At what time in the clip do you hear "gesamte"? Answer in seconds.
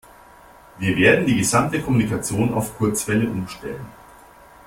1.37-1.79